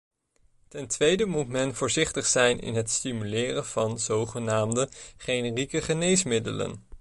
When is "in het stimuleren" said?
2.59-3.65